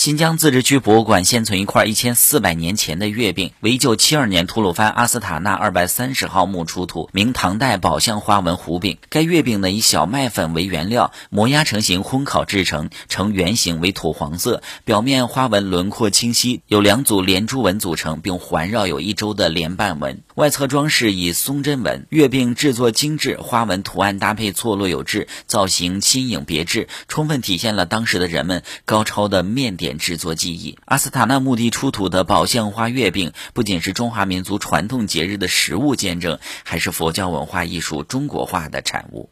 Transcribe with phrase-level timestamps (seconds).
[0.00, 8.96] 新疆自治区博物馆现存一块一千四百年前的月饼，为一九七二年吐鲁番阿斯塔纳二百三十号墓出土，明唐代宝相花纹糊饼。
[9.10, 20.22] 该月饼呢以小麦粉为原料，磨压成型，烘烤制成，呈圆形，为土黄色，表面花纹轮廓清晰，由两组连珠纹组成，并环绕有一周的连瓣纹。
[20.36, 22.06] 外侧装饰以松针纹。
[22.08, 29.76] 月饼制作精致，花纹图案搭配错落有致，造型新颖别致，充分体现了当时的人们高超的面。
[29.80, 39.30] 点制作技艺，阿斯塔纳墓地出土的宝相花月饼，不仅是中华民族传统节日的食物见证，还是佛教文化艺术中国化的产物。